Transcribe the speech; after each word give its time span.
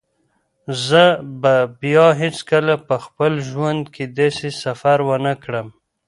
زه 0.85 1.03
به 1.41 1.53
بیا 1.81 2.07
هیڅکله 2.21 2.75
په 2.87 2.95
خپل 3.05 3.31
ژوند 3.49 3.83
کې 3.93 4.03
داسې 4.17 4.49
سفر 4.63 4.97
ونه 5.09 5.33
کړم. 5.43 5.67